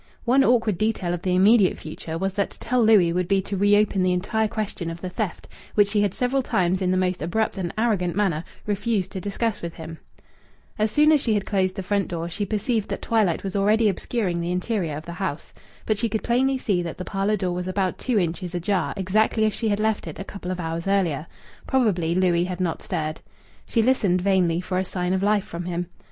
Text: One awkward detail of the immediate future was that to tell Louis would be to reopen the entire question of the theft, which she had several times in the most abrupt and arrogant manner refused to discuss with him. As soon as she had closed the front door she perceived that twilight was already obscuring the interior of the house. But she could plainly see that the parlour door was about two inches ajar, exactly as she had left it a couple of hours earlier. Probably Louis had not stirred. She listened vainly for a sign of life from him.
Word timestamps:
One 0.25 0.43
awkward 0.43 0.79
detail 0.79 1.13
of 1.13 1.21
the 1.21 1.35
immediate 1.35 1.77
future 1.77 2.17
was 2.17 2.33
that 2.33 2.49
to 2.49 2.59
tell 2.59 2.83
Louis 2.83 3.13
would 3.13 3.27
be 3.27 3.39
to 3.43 3.55
reopen 3.55 4.01
the 4.01 4.13
entire 4.13 4.47
question 4.47 4.89
of 4.89 4.99
the 4.99 5.11
theft, 5.11 5.47
which 5.75 5.89
she 5.89 6.01
had 6.01 6.15
several 6.15 6.41
times 6.41 6.81
in 6.81 6.89
the 6.89 6.97
most 6.97 7.21
abrupt 7.21 7.55
and 7.55 7.71
arrogant 7.77 8.15
manner 8.15 8.43
refused 8.65 9.11
to 9.11 9.21
discuss 9.21 9.61
with 9.61 9.75
him. 9.75 9.99
As 10.79 10.89
soon 10.89 11.11
as 11.11 11.21
she 11.21 11.35
had 11.35 11.45
closed 11.45 11.75
the 11.75 11.83
front 11.83 12.07
door 12.07 12.29
she 12.29 12.47
perceived 12.47 12.89
that 12.89 13.03
twilight 13.03 13.43
was 13.43 13.55
already 13.55 13.87
obscuring 13.87 14.41
the 14.41 14.51
interior 14.51 14.97
of 14.97 15.05
the 15.05 15.11
house. 15.11 15.53
But 15.85 15.99
she 15.99 16.09
could 16.09 16.23
plainly 16.23 16.57
see 16.57 16.81
that 16.81 16.97
the 16.97 17.05
parlour 17.05 17.37
door 17.37 17.53
was 17.53 17.67
about 17.67 17.99
two 17.99 18.17
inches 18.17 18.55
ajar, 18.55 18.95
exactly 18.97 19.45
as 19.45 19.53
she 19.53 19.67
had 19.69 19.79
left 19.79 20.07
it 20.07 20.17
a 20.17 20.23
couple 20.23 20.49
of 20.49 20.59
hours 20.59 20.87
earlier. 20.87 21.27
Probably 21.67 22.15
Louis 22.15 22.45
had 22.45 22.59
not 22.59 22.81
stirred. 22.81 23.21
She 23.67 23.83
listened 23.83 24.19
vainly 24.21 24.61
for 24.61 24.79
a 24.79 24.83
sign 24.83 25.13
of 25.13 25.21
life 25.21 25.45
from 25.45 25.65
him. 25.65 25.89